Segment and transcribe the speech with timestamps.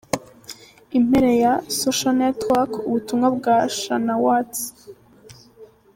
[0.97, 4.61] Impera ya {socialnetworck} ubutumwa bwa shanannwatts.